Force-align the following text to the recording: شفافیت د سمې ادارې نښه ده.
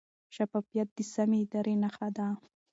شفافیت 0.35 0.87
د 0.97 0.99
سمې 1.13 1.37
ادارې 1.43 1.75
نښه 1.83 2.07
ده. 2.17 2.27